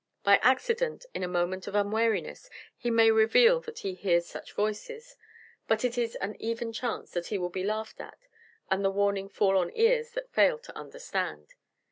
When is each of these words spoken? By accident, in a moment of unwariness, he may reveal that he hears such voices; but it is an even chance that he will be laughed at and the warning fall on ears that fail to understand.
By 0.23 0.37
accident, 0.41 1.05
in 1.13 1.21
a 1.21 1.27
moment 1.27 1.67
of 1.67 1.75
unwariness, 1.75 2.49
he 2.75 2.89
may 2.89 3.11
reveal 3.11 3.59
that 3.59 3.77
he 3.85 3.93
hears 3.93 4.25
such 4.25 4.51
voices; 4.53 5.15
but 5.67 5.85
it 5.85 5.95
is 5.95 6.15
an 6.15 6.35
even 6.41 6.73
chance 6.73 7.11
that 7.11 7.27
he 7.27 7.37
will 7.37 7.49
be 7.51 7.63
laughed 7.63 8.01
at 8.01 8.25
and 8.71 8.83
the 8.83 8.89
warning 8.89 9.29
fall 9.29 9.55
on 9.59 9.71
ears 9.77 10.09
that 10.13 10.31
fail 10.33 10.57
to 10.57 10.75
understand. 10.75 11.53